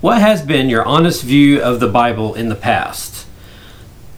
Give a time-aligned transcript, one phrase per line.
[0.00, 3.26] What has been your honest view of the Bible in the past?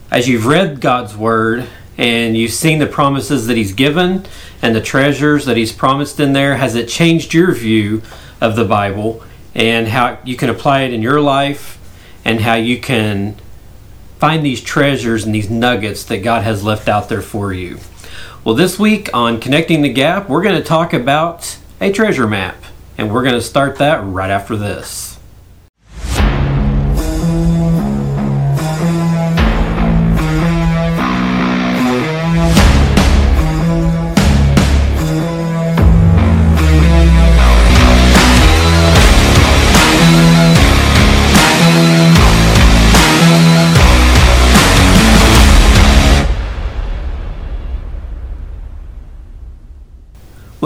[0.09, 1.67] As you've read God's Word
[1.97, 4.25] and you've seen the promises that He's given
[4.61, 8.01] and the treasures that He's promised in there, has it changed your view
[8.39, 11.77] of the Bible and how you can apply it in your life
[12.23, 13.35] and how you can
[14.19, 17.77] find these treasures and these nuggets that God has left out there for you?
[18.45, 22.63] Well, this week on Connecting the Gap, we're going to talk about a treasure map.
[22.97, 25.12] And we're going to start that right after this.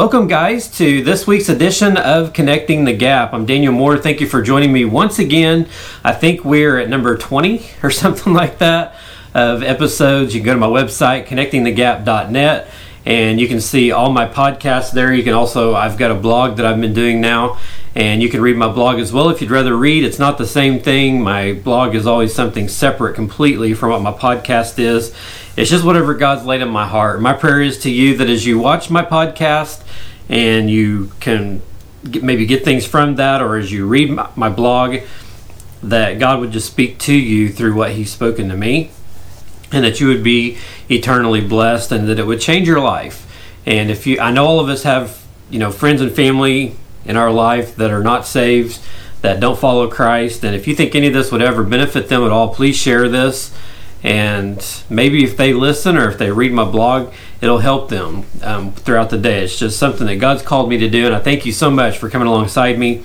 [0.07, 3.34] Welcome, guys, to this week's edition of Connecting the Gap.
[3.34, 3.97] I'm Daniel Moore.
[3.97, 5.67] Thank you for joining me once again.
[6.02, 8.95] I think we're at number 20 or something like that
[9.33, 10.33] of episodes.
[10.33, 12.69] You can go to my website, connectingthegap.net,
[13.05, 15.13] and you can see all my podcasts there.
[15.13, 17.59] You can also, I've got a blog that I've been doing now,
[17.94, 20.05] and you can read my blog as well if you'd rather read.
[20.05, 21.22] It's not the same thing.
[21.22, 25.13] My blog is always something separate completely from what my podcast is.
[25.58, 27.19] It's just whatever God's laid in my heart.
[27.19, 29.83] My prayer is to you that as you watch my podcast
[30.30, 31.63] and you can
[32.11, 35.00] get, maybe get things from that, or as you read my, my blog,
[35.81, 38.91] that God would just speak to you through what He's spoken to me,
[39.72, 43.25] and that you would be eternally blessed, and that it would change your life.
[43.66, 47.17] And if you, I know all of us have, you know, friends and family in
[47.17, 48.80] our life that are not saved,
[49.23, 52.23] that don't follow Christ, and if you think any of this would ever benefit them
[52.23, 53.52] at all, please share this
[54.03, 58.72] and maybe if they listen or if they read my blog it'll help them um,
[58.72, 59.44] throughout the day.
[59.44, 61.98] It's just something that god's called me to do and i thank you so much
[61.98, 63.03] for coming alongside me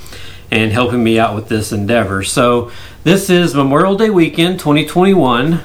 [0.51, 2.23] and helping me out with this endeavor.
[2.23, 2.70] So
[3.05, 5.65] this is memorial day weekend 2021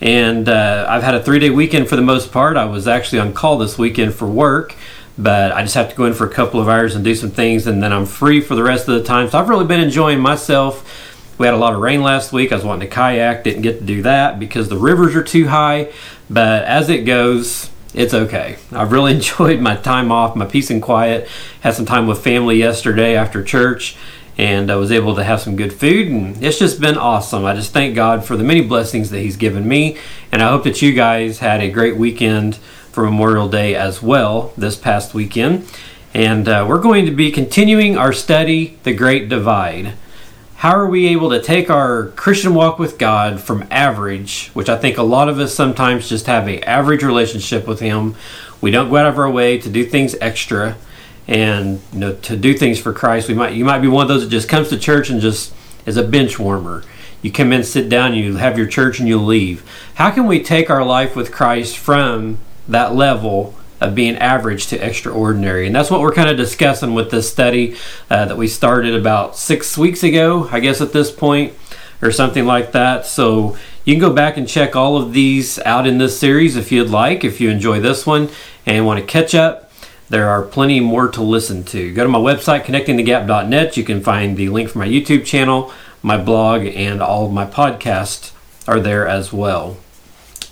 [0.00, 2.56] and uh, i've had a three day weekend for the most part.
[2.56, 4.74] I was actually on call this weekend for work
[5.18, 7.30] but i just have to go in for a couple of hours and do some
[7.30, 9.28] things and then i'm free for the rest of the time.
[9.28, 12.52] So i've really been enjoying myself we had a lot of rain last week.
[12.52, 15.48] I was wanting to kayak, didn't get to do that because the rivers are too
[15.48, 15.92] high.
[16.28, 18.56] But as it goes, it's okay.
[18.72, 21.28] I've really enjoyed my time off, my peace and quiet.
[21.60, 23.96] Had some time with family yesterday after church,
[24.38, 27.44] and I was able to have some good food, and it's just been awesome.
[27.44, 29.98] I just thank God for the many blessings that He's given me,
[30.30, 34.52] and I hope that you guys had a great weekend for Memorial Day as well
[34.56, 35.66] this past weekend.
[36.14, 39.94] And uh, we're going to be continuing our study, The Great Divide
[40.62, 44.78] how are we able to take our Christian walk with God from average, which I
[44.78, 48.14] think a lot of us sometimes just have an average relationship with Him.
[48.60, 50.76] We don't go out of our way to do things extra
[51.26, 53.26] and you know to do things for Christ.
[53.26, 55.52] We might you might be one of those that just comes to church and just
[55.84, 56.84] is a bench warmer.
[57.22, 59.68] You come in, sit down, you have your church, and you leave.
[59.94, 64.76] How can we take our life with Christ from that level of being average to
[64.76, 65.66] extraordinary.
[65.66, 67.76] And that's what we're kind of discussing with this study
[68.08, 71.54] uh, that we started about six weeks ago, I guess, at this point,
[72.00, 73.06] or something like that.
[73.06, 76.70] So you can go back and check all of these out in this series if
[76.70, 78.30] you'd like, if you enjoy this one
[78.64, 79.70] and want to catch up.
[80.08, 81.92] There are plenty more to listen to.
[81.94, 83.76] Go to my website, connectingthegap.net.
[83.76, 85.72] You can find the link for my YouTube channel,
[86.02, 88.32] my blog, and all of my podcasts
[88.68, 89.78] are there as well.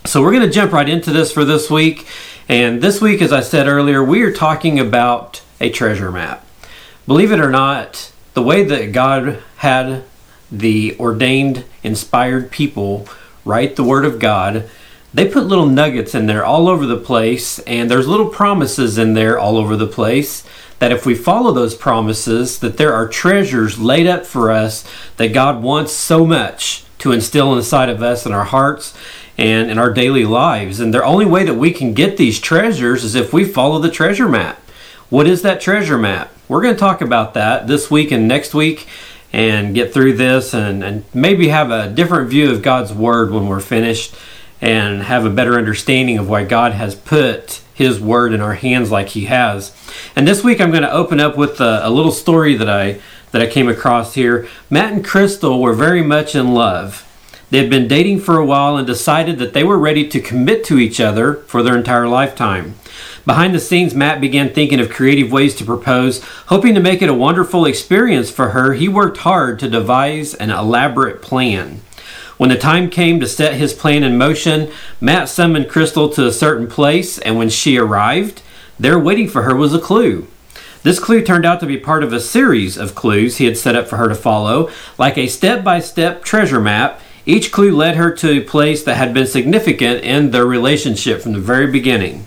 [0.06, 2.06] So we're going to jump right into this for this week.
[2.50, 6.44] And this week, as I said earlier, we are talking about a treasure map.
[7.06, 10.02] Believe it or not, the way that God had
[10.50, 13.08] the ordained, inspired people
[13.44, 14.68] write the Word of God,
[15.14, 19.14] they put little nuggets in there all over the place, and there's little promises in
[19.14, 20.42] there all over the place
[20.80, 24.84] that if we follow those promises, that there are treasures laid up for us
[25.18, 28.92] that God wants so much to instill inside of us in our hearts
[29.38, 30.80] and in our daily lives.
[30.80, 33.90] And the only way that we can get these treasures is if we follow the
[33.90, 34.60] treasure map.
[35.08, 36.32] What is that treasure map?
[36.48, 38.86] We're going to talk about that this week and next week
[39.32, 43.46] and get through this and, and maybe have a different view of God's Word when
[43.46, 44.14] we're finished
[44.60, 48.90] and have a better understanding of why God has put His Word in our hands
[48.90, 49.74] like He has.
[50.14, 53.00] And this week I'm going to open up with a, a little story that I
[53.32, 54.48] that I came across here.
[54.68, 57.06] Matt and Crystal were very much in love
[57.50, 60.64] they had been dating for a while and decided that they were ready to commit
[60.64, 62.74] to each other for their entire lifetime.
[63.26, 66.24] Behind the scenes, Matt began thinking of creative ways to propose.
[66.46, 70.50] Hoping to make it a wonderful experience for her, he worked hard to devise an
[70.50, 71.80] elaborate plan.
[72.38, 76.32] When the time came to set his plan in motion, Matt summoned Crystal to a
[76.32, 78.40] certain place, and when she arrived,
[78.78, 80.26] there waiting for her was a clue.
[80.82, 83.76] This clue turned out to be part of a series of clues he had set
[83.76, 87.00] up for her to follow, like a step by step treasure map.
[87.30, 91.32] Each clue led her to a place that had been significant in their relationship from
[91.32, 92.26] the very beginning.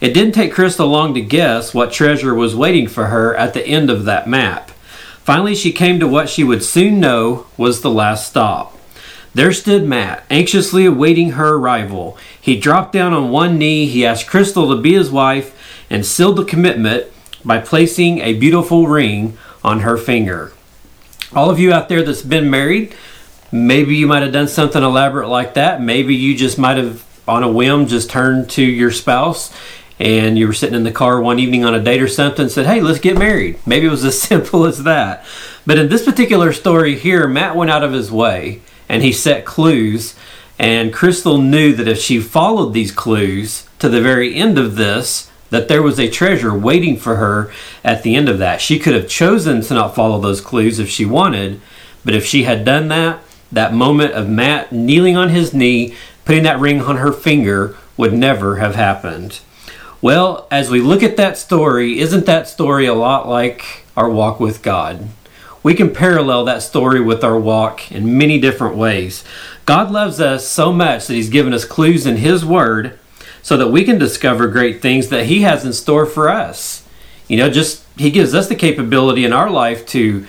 [0.00, 3.64] It didn't take Crystal long to guess what treasure was waiting for her at the
[3.64, 4.72] end of that map.
[5.22, 8.76] Finally, she came to what she would soon know was the last stop.
[9.34, 12.18] There stood Matt, anxiously awaiting her arrival.
[12.40, 15.56] He dropped down on one knee, he asked Crystal to be his wife,
[15.88, 17.06] and sealed the commitment
[17.44, 20.52] by placing a beautiful ring on her finger.
[21.32, 22.92] All of you out there that's been married,
[23.52, 25.82] maybe you might have done something elaborate like that.
[25.82, 29.52] Maybe you just might have, on a whim, just turned to your spouse
[30.00, 32.50] and you were sitting in the car one evening on a date or something and
[32.50, 33.58] said, Hey, let's get married.
[33.66, 35.24] Maybe it was as simple as that.
[35.66, 39.44] But in this particular story here, Matt went out of his way and he set
[39.44, 40.16] clues.
[40.58, 45.30] And Crystal knew that if she followed these clues to the very end of this,
[45.50, 47.52] that there was a treasure waiting for her
[47.84, 48.60] at the end of that.
[48.60, 51.60] She could have chosen to not follow those clues if she wanted,
[52.04, 53.20] but if she had done that,
[53.52, 55.94] that moment of Matt kneeling on his knee,
[56.24, 59.40] putting that ring on her finger, would never have happened.
[60.02, 64.40] Well, as we look at that story, isn't that story a lot like our walk
[64.40, 65.08] with God?
[65.62, 69.24] We can parallel that story with our walk in many different ways.
[69.66, 72.98] God loves us so much that He's given us clues in His Word
[73.42, 76.88] so that we can discover great things that He has in store for us.
[77.28, 80.26] You know, just He gives us the capability in our life to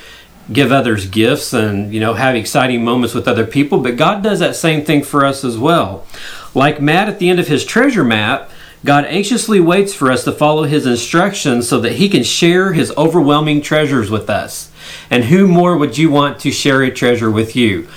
[0.52, 4.40] give others gifts and, you know, have exciting moments with other people, but God does
[4.40, 6.06] that same thing for us as well.
[6.54, 8.50] Like Matt at the end of his treasure map,
[8.84, 12.92] God anxiously waits for us to follow His instructions so that He can share His
[12.98, 14.72] overwhelming treasures with us.
[15.10, 17.88] And who more would you want to share a treasure with you?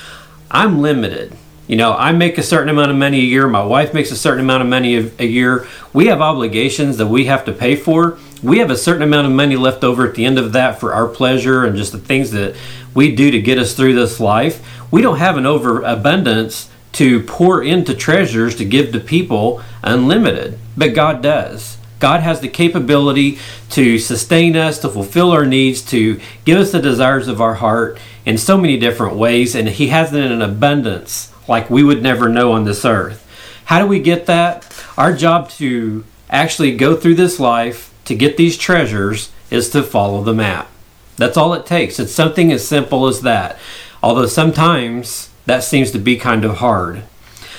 [0.50, 1.34] I'm limited.
[1.66, 3.48] You know, I make a certain amount of money a year.
[3.48, 5.66] My wife makes a certain amount of money a, year.
[5.94, 8.18] We have obligations that we have to pay for.
[8.44, 10.92] We have a certain amount of money left over at the end of that for
[10.92, 12.54] our pleasure and just the things that
[12.92, 14.62] we do to get us through this life.
[14.92, 20.92] We don't have an overabundance to pour into treasures to give to people unlimited, but
[20.92, 21.78] God does.
[22.00, 23.38] God has the capability
[23.70, 27.98] to sustain us, to fulfill our needs, to give us the desires of our heart
[28.26, 32.02] in so many different ways, and He has it in an abundance like we would
[32.02, 33.26] never know on this earth.
[33.64, 34.70] How do we get that?
[34.98, 40.22] Our job to actually go through this life to get these treasures is to follow
[40.22, 40.70] the map.
[41.16, 41.98] That's all it takes.
[41.98, 43.58] It's something as simple as that.
[44.02, 47.04] Although sometimes that seems to be kind of hard.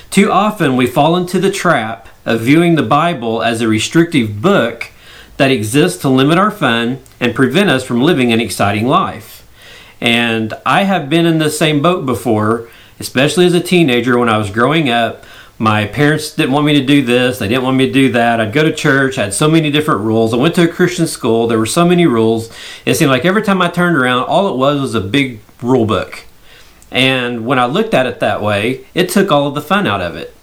[0.09, 4.91] Too often we fall into the trap of viewing the Bible as a restrictive book
[5.37, 9.47] that exists to limit our fun and prevent us from living an exciting life.
[9.99, 12.69] And I have been in the same boat before
[12.99, 15.23] especially as a teenager when I was growing up.
[15.57, 18.41] My parents didn't want me to do this, they didn't want me to do that.
[18.41, 20.33] I'd go to church, I had so many different rules.
[20.33, 22.51] I went to a Christian school, there were so many rules.
[22.85, 25.85] It seemed like every time I turned around, all it was was a big rule
[25.85, 26.25] book.
[26.91, 30.01] And when I looked at it that way, it took all of the fun out
[30.01, 30.35] of it.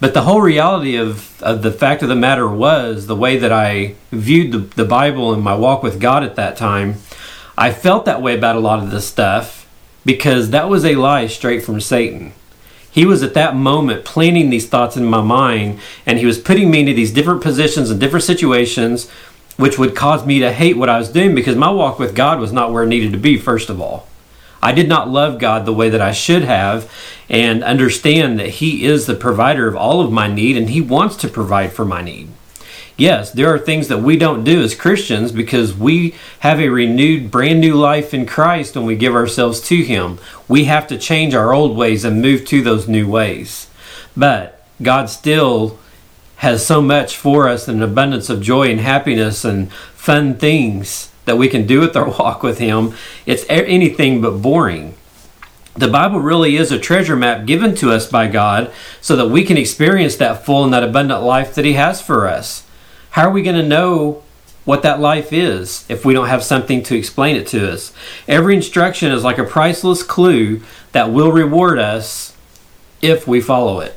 [0.00, 3.52] But the whole reality of, of the fact of the matter was the way that
[3.52, 6.96] I viewed the, the Bible and my walk with God at that time,
[7.56, 9.66] I felt that way about a lot of this stuff
[10.04, 12.32] because that was a lie straight from Satan.
[12.94, 16.70] He was at that moment planting these thoughts in my mind, and he was putting
[16.70, 19.10] me into these different positions and different situations,
[19.56, 22.38] which would cause me to hate what I was doing because my walk with God
[22.38, 24.06] was not where it needed to be, first of all.
[24.62, 26.88] I did not love God the way that I should have
[27.28, 31.16] and understand that He is the provider of all of my need and He wants
[31.16, 32.28] to provide for my need
[32.96, 37.30] yes, there are things that we don't do as Christians because we have a renewed,
[37.30, 40.18] brand new life in Christ when we give ourselves to Him.
[40.48, 43.68] We have to change our old ways and move to those new ways.
[44.16, 45.78] But God still
[46.36, 51.38] has so much for us an abundance of joy and happiness and fun things that
[51.38, 52.94] we can do with our walk with Him.
[53.26, 54.94] It's anything but boring.
[55.76, 58.70] The Bible really is a treasure map given to us by God
[59.00, 62.28] so that we can experience that full and that abundant life that He has for
[62.28, 62.64] us.
[63.14, 64.24] How are we going to know
[64.64, 67.92] what that life is if we don't have something to explain it to us?
[68.26, 72.34] Every instruction is like a priceless clue that will reward us
[73.00, 73.94] if we follow it.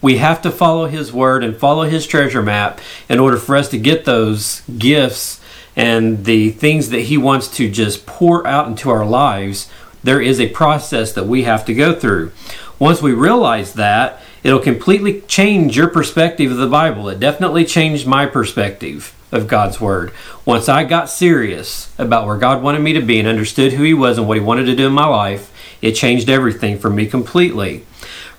[0.00, 3.68] We have to follow His Word and follow His treasure map in order for us
[3.70, 5.40] to get those gifts
[5.74, 9.68] and the things that He wants to just pour out into our lives.
[10.04, 12.30] There is a process that we have to go through.
[12.78, 17.10] Once we realize that, it'll completely change your perspective of the Bible.
[17.10, 20.10] It definitely changed my perspective of God's Word.
[20.46, 23.92] Once I got serious about where God wanted me to be and understood who He
[23.92, 25.52] was and what He wanted to do in my life,
[25.82, 27.84] it changed everything for me completely.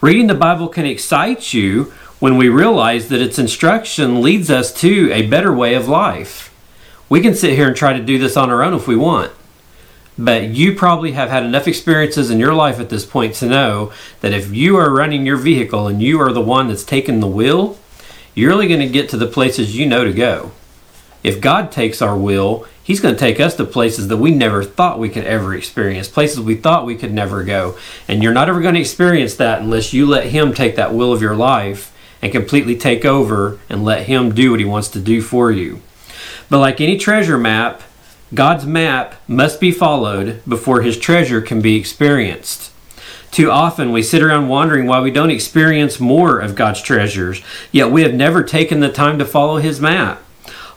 [0.01, 5.11] Reading the Bible can excite you when we realize that its instruction leads us to
[5.11, 6.51] a better way of life.
[7.07, 9.31] We can sit here and try to do this on our own if we want.
[10.19, 13.93] But you probably have had enough experiences in your life at this point to know
[14.19, 17.27] that if you are running your vehicle and you are the one that's taking the
[17.27, 17.79] wheel,
[18.35, 20.51] you're only going to get to the places you know to go.
[21.23, 24.61] If God takes our will, He's going to take us to places that we never
[24.61, 27.77] thought we could ever experience, places we thought we could never go.
[28.07, 31.13] And you're not ever going to experience that unless you let Him take that will
[31.13, 34.99] of your life and completely take over and let Him do what He wants to
[34.99, 35.81] do for you.
[36.49, 37.83] But like any treasure map,
[38.33, 42.71] God's map must be followed before His treasure can be experienced.
[43.31, 47.91] Too often we sit around wondering why we don't experience more of God's treasures, yet
[47.91, 50.21] we have never taken the time to follow His map.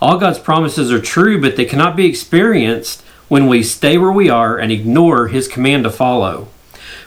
[0.00, 4.30] All God's promises are true, but they cannot be experienced when we stay where we
[4.30, 6.48] are and ignore His command to follow.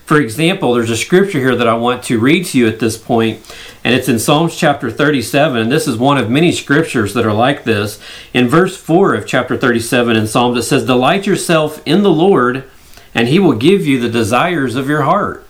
[0.05, 2.95] For example, there's a scripture here that I want to read to you at this
[2.95, 3.41] point,
[3.83, 5.59] and it's in Psalms chapter 37.
[5.59, 8.00] And this is one of many scriptures that are like this.
[8.31, 12.69] In verse 4 of chapter 37 in Psalms, it says, Delight yourself in the Lord,
[13.15, 15.43] and He will give you the desires of your heart.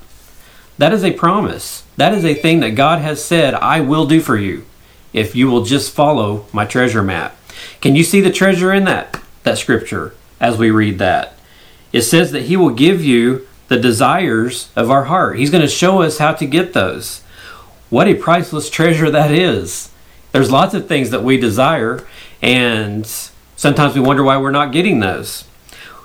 [0.78, 1.84] That is a promise.
[1.98, 4.66] That is a thing that God has said, I will do for you
[5.12, 7.38] if you will just follow my treasure map.
[7.82, 11.38] Can you see the treasure in that that scripture as we read that?
[11.92, 15.38] It says that he will give you the desires of our heart.
[15.38, 17.22] He's going to show us how to get those.
[17.90, 19.92] What a priceless treasure that is.
[20.32, 22.06] There's lots of things that we desire
[22.42, 23.06] and
[23.56, 25.46] sometimes we wonder why we're not getting those.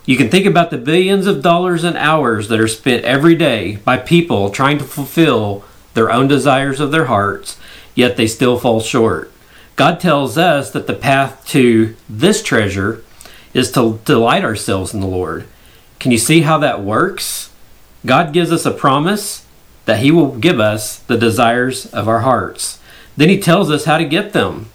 [0.06, 3.76] You can think about the billions of dollars and hours that are spent every day
[3.76, 5.64] by people trying to fulfill
[5.94, 7.58] their own desires of their hearts
[7.94, 9.30] yet they still fall short.
[9.76, 13.02] God tells us that the path to this treasure
[13.54, 15.46] is to delight ourselves in the Lord.
[15.98, 17.49] Can you see how that works?
[18.04, 19.46] God gives us a promise
[19.84, 22.78] that He will give us the desires of our hearts.
[23.16, 24.68] Then He tells us how to get them.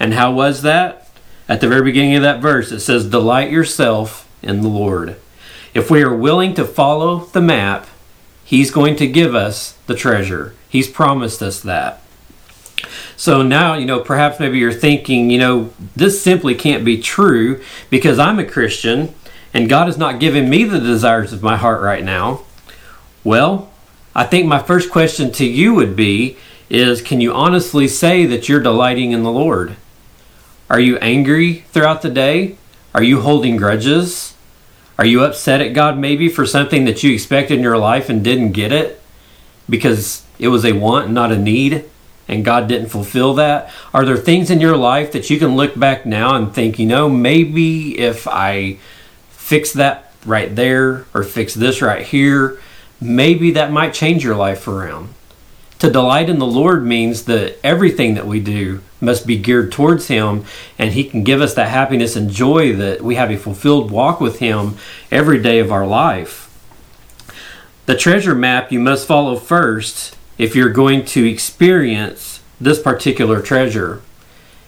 [0.00, 1.08] And how was that?
[1.48, 5.16] At the very beginning of that verse, it says, Delight yourself in the Lord.
[5.74, 7.86] If we are willing to follow the map,
[8.44, 10.54] He's going to give us the treasure.
[10.68, 12.00] He's promised us that.
[13.16, 17.62] So now, you know, perhaps maybe you're thinking, you know, this simply can't be true
[17.88, 19.14] because I'm a Christian
[19.52, 22.42] and God has not given me the desires of my heart right now.
[23.24, 23.70] Well,
[24.14, 26.36] I think my first question to you would be
[26.70, 29.76] is can you honestly say that you're delighting in the Lord?
[30.70, 32.56] Are you angry throughout the day?
[32.94, 34.34] Are you holding grudges?
[34.98, 38.22] Are you upset at God maybe for something that you expected in your life and
[38.22, 39.02] didn't get it
[39.68, 41.84] because it was a want and not a need?
[42.28, 43.70] and God didn't fulfill that?
[43.92, 46.86] Are there things in your life that you can look back now and think, you
[46.86, 48.78] know, maybe if I
[49.30, 52.60] fix that right there or fix this right here,
[53.00, 55.14] maybe that might change your life around?
[55.80, 60.08] To delight in the Lord means that everything that we do must be geared towards
[60.08, 60.44] Him,
[60.78, 64.20] and He can give us that happiness and joy that we have a fulfilled walk
[64.20, 64.76] with Him
[65.10, 66.44] every day of our life.
[67.86, 74.00] The treasure map you must follow first if you're going to experience this particular treasure.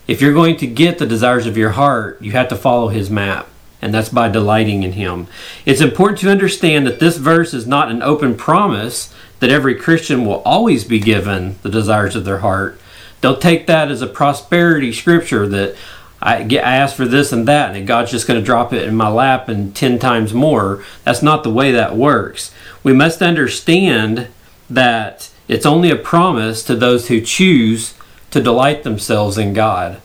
[0.07, 3.11] If you're going to get the desires of your heart, you have to follow his
[3.11, 3.49] map,
[3.81, 5.27] and that's by delighting in him.
[5.65, 10.25] It's important to understand that this verse is not an open promise that every Christian
[10.25, 12.81] will always be given the desires of their heart.
[13.21, 15.77] They'll take that as a prosperity scripture that
[16.21, 18.89] I get I ask for this and that, and God's just going to drop it
[18.89, 20.83] in my lap and 10 times more.
[21.05, 22.53] That's not the way that works.
[22.83, 24.29] We must understand
[24.71, 27.95] that it's only a promise to those who choose
[28.31, 30.01] to delight themselves in God.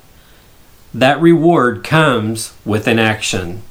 [0.93, 3.61] That reward comes with an action.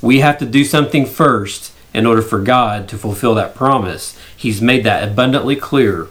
[0.00, 4.18] We have to do something first in order for God to fulfill that promise.
[4.36, 6.08] He's made that abundantly clear.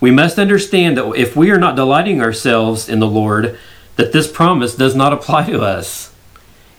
[0.00, 3.58] We must understand that if we are not delighting ourselves in the Lord,
[3.96, 6.12] that this promise does not apply to us.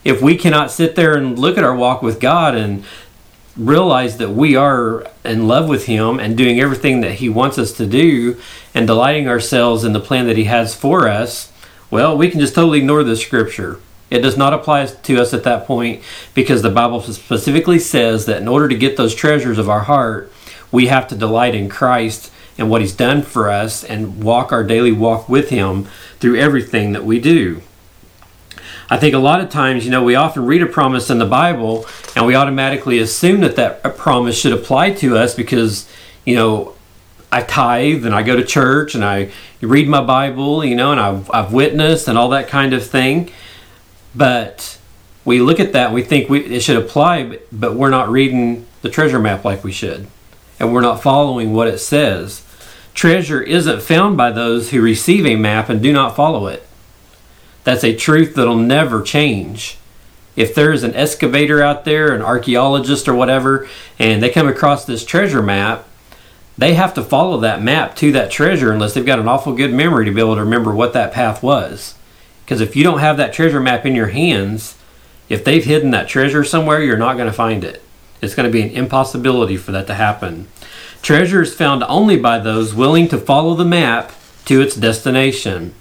[0.04, 2.84] If we cannot sit there and look at our walk with God and
[3.56, 7.72] realize that we are in love with Him and doing everything that He wants us
[7.74, 8.40] to do
[8.74, 11.51] and delighting ourselves in the plan that He has for us,
[11.92, 13.80] well, we can just totally ignore this scripture.
[14.10, 16.02] It does not apply to us at that point
[16.34, 20.32] because the Bible specifically says that in order to get those treasures of our heart,
[20.72, 24.64] we have to delight in Christ and what He's done for us and walk our
[24.64, 25.88] daily walk with Him
[26.20, 27.62] through everything that we do.
[28.90, 31.26] I think a lot of times, you know, we often read a promise in the
[31.26, 35.90] Bible and we automatically assume that that promise should apply to us because,
[36.26, 36.76] you know,
[37.32, 41.00] I tithe and I go to church and I read my Bible, you know, and
[41.00, 43.32] I've, I've witnessed and all that kind of thing.
[44.14, 44.78] But
[45.24, 48.90] we look at that we think we, it should apply, but we're not reading the
[48.90, 50.08] treasure map like we should.
[50.60, 52.46] And we're not following what it says.
[52.94, 56.68] Treasure isn't found by those who receive a map and do not follow it.
[57.64, 59.78] That's a truth that'll never change.
[60.36, 63.68] If there's an excavator out there, an archaeologist or whatever,
[64.00, 65.88] and they come across this treasure map,
[66.58, 69.74] they have to follow that map to that treasure unless they've got an awful good
[69.74, 71.96] memory to be able to remember what that path was.
[72.46, 74.78] Because if you don't have that treasure map in your hands,
[75.30, 77.82] if they've hidden that treasure somewhere, you're not going to find it.
[78.22, 80.48] It's going to be an impossibility for that to happen.
[81.02, 84.12] Treasure is found only by those willing to follow the map
[84.46, 85.74] to its destination.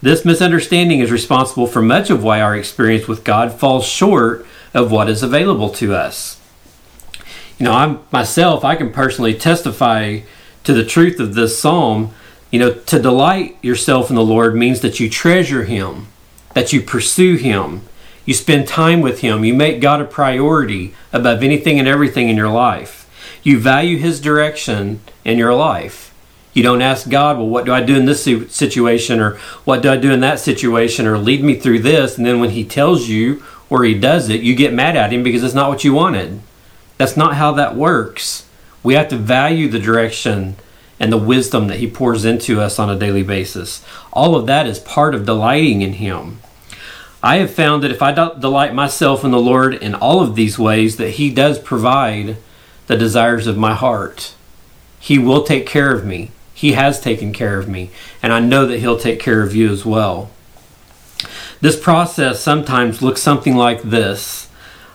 [0.00, 4.90] This misunderstanding is responsible for much of why our experience with God falls short of
[4.90, 6.39] what is available to us.
[7.60, 10.20] You know, I'm myself, I can personally testify
[10.64, 12.14] to the truth of this psalm.
[12.50, 16.06] You know, to delight yourself in the Lord means that you treasure Him,
[16.54, 17.82] that you pursue Him,
[18.24, 22.36] you spend time with Him, you make God a priority above anything and everything in
[22.38, 23.06] your life.
[23.42, 26.14] You value His direction in your life.
[26.54, 29.36] You don't ask God, well, what do I do in this situation, or
[29.66, 32.16] what do I do in that situation, or lead me through this.
[32.16, 35.22] And then when He tells you or He does it, you get mad at Him
[35.22, 36.40] because it's not what you wanted.
[37.00, 38.44] That's not how that works.
[38.82, 40.56] We have to value the direction
[40.98, 43.82] and the wisdom that He pours into us on a daily basis.
[44.12, 46.40] All of that is part of delighting in Him.
[47.22, 50.58] I have found that if I delight myself in the Lord in all of these
[50.58, 52.36] ways, that He does provide
[52.86, 54.34] the desires of my heart.
[54.98, 56.32] He will take care of me.
[56.52, 57.88] He has taken care of me,
[58.22, 60.28] and I know that He'll take care of you as well.
[61.62, 64.49] This process sometimes looks something like this.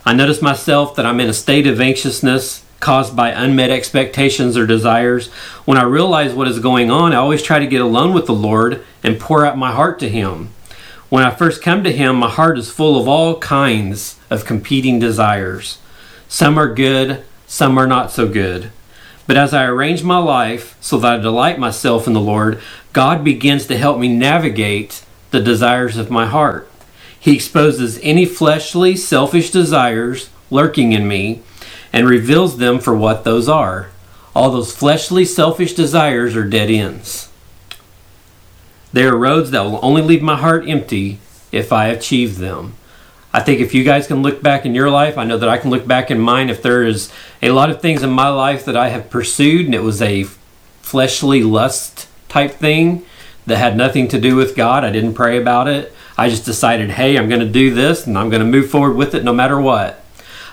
[0.07, 4.67] I notice myself that I'm in a state of anxiousness caused by unmet expectations or
[4.67, 5.29] desires.
[5.65, 8.33] When I realize what is going on, I always try to get alone with the
[8.33, 10.49] Lord and pour out my heart to Him.
[11.09, 14.99] When I first come to Him, my heart is full of all kinds of competing
[14.99, 15.79] desires.
[16.27, 18.71] Some are good, some are not so good.
[19.25, 22.61] But as I arrange my life so that I delight myself in the Lord,
[22.93, 26.69] God begins to help me navigate the desires of my heart.
[27.25, 31.41] He exposes any fleshly, selfish desires lurking in me
[31.91, 33.89] and reveals them for what those are.
[34.35, 37.29] All those fleshly, selfish desires are dead ends.
[38.93, 41.17] They are roads that will only leave my heart empty
[41.51, 42.75] if I achieve them.
[43.33, 45.57] I think if you guys can look back in your life, I know that I
[45.57, 46.51] can look back in mine.
[46.51, 47.11] If there is
[47.41, 50.25] a lot of things in my life that I have pursued and it was a
[50.83, 53.03] fleshly lust type thing
[53.47, 55.91] that had nothing to do with God, I didn't pray about it.
[56.17, 58.95] I just decided, hey, I'm going to do this and I'm going to move forward
[58.95, 60.01] with it no matter what.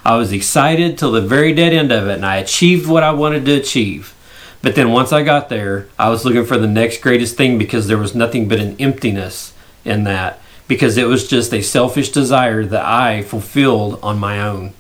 [0.04, 3.12] I was excited till the very dead end of it and I achieved what I
[3.12, 4.14] wanted to achieve.
[4.60, 7.86] But then once I got there, I was looking for the next greatest thing because
[7.86, 12.64] there was nothing but an emptiness in that because it was just a selfish desire
[12.64, 14.72] that I fulfilled on my own.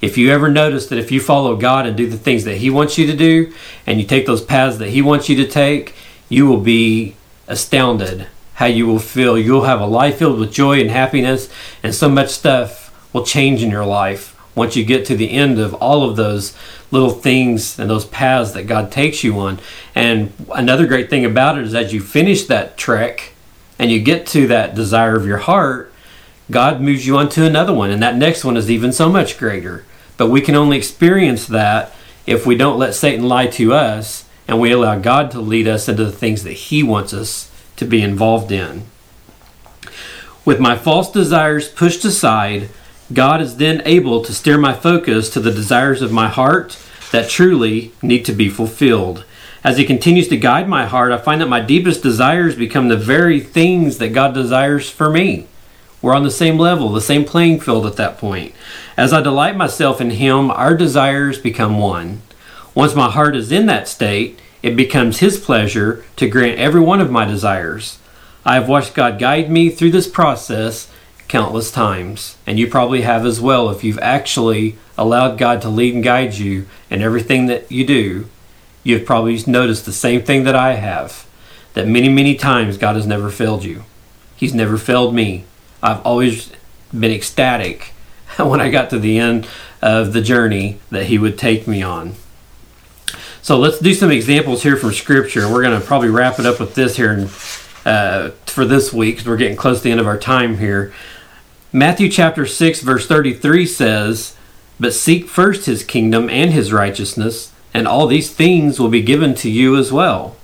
[0.00, 2.70] If you ever notice that if you follow God and do the things that He
[2.70, 3.52] wants you to do,
[3.86, 5.94] and you take those paths that He wants you to take,
[6.28, 7.16] you will be
[7.46, 8.26] astounded
[8.60, 9.38] how you will feel.
[9.38, 11.48] You'll have a life filled with joy and happiness,
[11.82, 15.58] and so much stuff will change in your life once you get to the end
[15.58, 16.54] of all of those
[16.90, 19.60] little things and those paths that God takes you on.
[19.94, 23.32] And another great thing about it is as you finish that trek,
[23.78, 25.90] and you get to that desire of your heart,
[26.50, 29.38] God moves you on to another one, and that next one is even so much
[29.38, 29.86] greater.
[30.18, 31.94] But we can only experience that
[32.26, 35.88] if we don't let Satan lie to us and we allow God to lead us
[35.88, 37.49] into the things that He wants us
[37.80, 38.84] to be involved in.
[40.44, 42.68] With my false desires pushed aside,
[43.12, 46.78] God is then able to steer my focus to the desires of my heart
[47.10, 49.24] that truly need to be fulfilled.
[49.64, 52.96] As He continues to guide my heart, I find that my deepest desires become the
[52.96, 55.46] very things that God desires for me.
[56.02, 58.54] We're on the same level, the same playing field at that point.
[58.96, 62.22] As I delight myself in Him, our desires become one.
[62.74, 67.00] Once my heart is in that state, it becomes His pleasure to grant every one
[67.00, 67.98] of my desires.
[68.44, 70.90] I have watched God guide me through this process
[71.28, 75.94] countless times, and you probably have as well if you've actually allowed God to lead
[75.94, 78.28] and guide you in everything that you do
[78.82, 81.26] you've probably noticed the same thing that I have
[81.74, 83.84] that many, many times God has never failed you.
[84.36, 85.44] He's never failed me.
[85.82, 86.50] I've always
[86.98, 87.92] been ecstatic
[88.38, 89.46] when I got to the end
[89.82, 92.14] of the journey that He would take me on.
[93.42, 95.50] So let's do some examples here from Scripture.
[95.50, 97.28] We're going to probably wrap it up with this here
[97.86, 100.92] uh, for this week because we're getting close to the end of our time here.
[101.72, 104.36] Matthew chapter 6, verse 33 says,
[104.78, 109.34] But seek first His kingdom and His righteousness and all these things will be given
[109.36, 110.36] to you as well.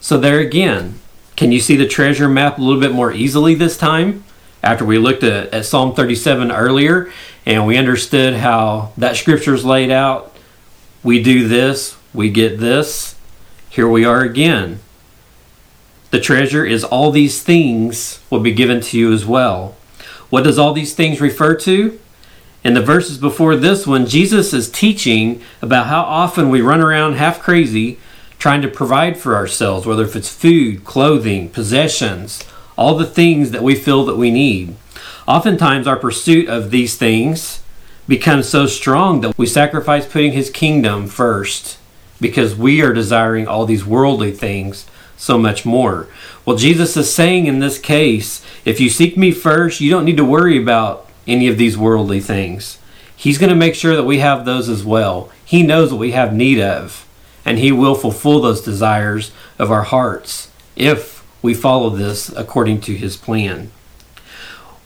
[0.00, 0.98] So, there again,
[1.36, 4.24] can you see the treasure map a little bit more easily this time?
[4.62, 7.10] After we looked at, at Psalm 37 earlier
[7.46, 10.36] and we understood how that scripture is laid out,
[11.02, 13.16] we do this, we get this.
[13.68, 14.80] Here we are again.
[16.10, 19.76] The treasure is all these things will be given to you as well.
[20.28, 21.98] What does all these things refer to?
[22.64, 27.14] In the verses before this one, Jesus is teaching about how often we run around
[27.14, 27.98] half crazy
[28.38, 32.44] trying to provide for ourselves, whether if it's food, clothing, possessions,
[32.76, 34.74] all the things that we feel that we need.
[35.26, 37.62] Oftentimes, our pursuit of these things
[38.08, 41.78] becomes so strong that we sacrifice putting His kingdom first
[42.22, 44.86] because we are desiring all these worldly things
[45.18, 46.08] so much more.
[46.44, 50.16] Well, Jesus is saying in this case, if you seek me first, you don't need
[50.16, 52.78] to worry about any of these worldly things.
[53.14, 55.30] He's going to make sure that we have those as well.
[55.44, 57.06] He knows what we have need of,
[57.44, 62.96] and He will fulfill those desires of our hearts if we follow this according to
[62.96, 63.70] His plan.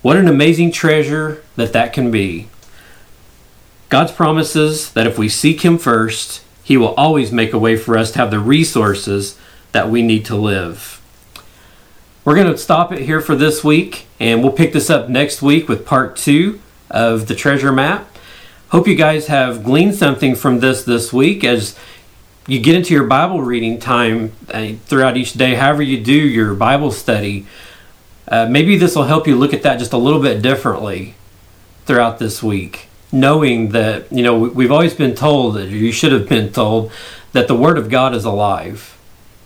[0.03, 2.49] What an amazing treasure that that can be.
[3.89, 7.97] God's promises that if we seek Him first, He will always make a way for
[7.97, 9.39] us to have the resources
[9.71, 11.01] that we need to live.
[12.25, 15.41] We're going to stop it here for this week, and we'll pick this up next
[15.41, 18.09] week with part two of the treasure map.
[18.71, 21.79] Hope you guys have gleaned something from this this week as
[22.49, 26.53] you get into your Bible reading time uh, throughout each day, however you do your
[26.53, 27.47] Bible study.
[28.27, 31.15] Uh, maybe this will help you look at that just a little bit differently
[31.85, 32.89] throughout this week,
[33.21, 36.93] knowing that, you know, we've always been told, that you should have been told,
[37.33, 38.97] that the Word of God is alive.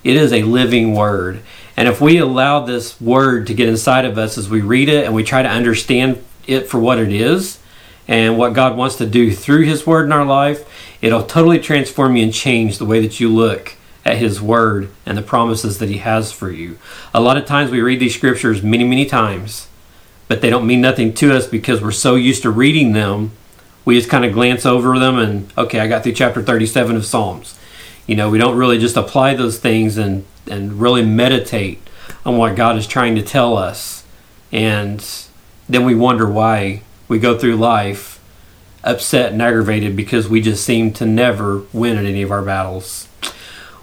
[0.04, 1.40] It is a living Word.
[1.76, 5.06] And if we allow this word to get inside of us as we read it
[5.06, 7.58] and we try to understand it for what it is
[8.06, 10.68] and what God wants to do through His word in our life,
[11.00, 15.16] it'll totally transform you and change the way that you look at His word and
[15.16, 16.76] the promises that He has for you.
[17.14, 19.68] A lot of times we read these scriptures many, many times,
[20.28, 23.32] but they don't mean nothing to us because we're so used to reading them.
[23.84, 27.04] We just kind of glance over them and, okay, I got through chapter 37 of
[27.04, 27.58] Psalms.
[28.06, 31.80] You know, we don't really just apply those things and and really meditate
[32.24, 34.04] on what God is trying to tell us.
[34.52, 35.04] And
[35.68, 38.20] then we wonder why we go through life
[38.82, 43.08] upset and aggravated because we just seem to never win at any of our battles.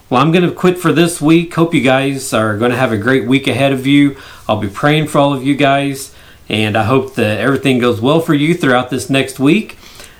[0.10, 1.54] Well, I'm going to quit for this week.
[1.54, 4.18] Hope you guys are going to have a great week ahead of you.
[4.48, 6.16] I'll be praying for all of you guys,
[6.48, 9.78] and I hope that everything goes well for you throughout this next week.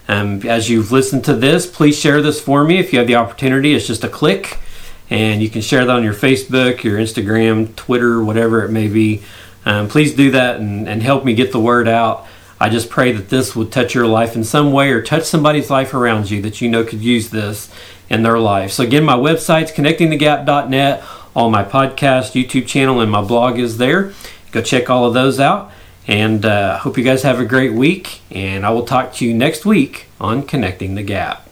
[0.08, 3.16] Um, as you've listened to this, please share this for me if you have the
[3.16, 3.74] opportunity.
[3.74, 4.60] It's just a click
[5.10, 9.22] and you can share that on your Facebook, your Instagram, Twitter, whatever it may be.
[9.66, 12.26] Um, please do that and, and help me get the word out.
[12.60, 15.70] I just pray that this would touch your life in some way or touch somebody's
[15.70, 17.72] life around you that you know could use this
[18.10, 18.72] in their life.
[18.72, 21.04] So, again, my website's connectingthegap.net.
[21.36, 24.14] All my podcast, YouTube channel, and my blog is there.
[24.52, 25.72] Go check all of those out.
[26.08, 28.22] And uh, hope you guys have a great week.
[28.32, 31.47] And I will talk to you next week on Connecting the Gap.